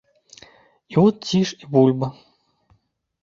І 0.95 0.97
от 1.01 1.15
ціш 1.31 1.49
і 1.65 1.69
бульба. 1.75 2.09